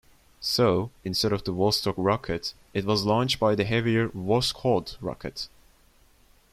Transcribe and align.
So, 0.39 0.89
instead 1.03 1.31
of 1.31 1.43
the 1.43 1.53
Vostok 1.53 1.93
rocket, 1.95 2.55
it 2.73 2.85
was 2.85 3.05
launched 3.05 3.39
by 3.39 3.53
the 3.53 3.65
heavier 3.65 4.09
Voskhod 4.09 4.97
rocket. 4.99 5.47